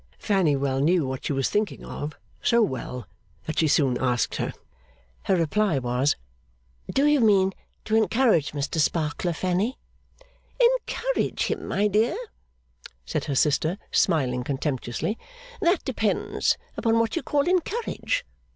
[0.17, 3.07] Fanny well knew what she was thinking of; so well,
[3.45, 4.51] that she soon asked her.
[5.25, 6.15] Her reply was,
[6.91, 7.53] 'Do you mean
[7.85, 9.77] to encourage Mr Sparkler, Fanny?'
[10.59, 12.17] 'Encourage him, my dear?'
[13.05, 15.19] said her sister, smiling contemptuously,
[15.61, 18.25] 'that depends upon what you call encourage.